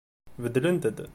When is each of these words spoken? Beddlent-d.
Beddlent-d. 0.43 0.99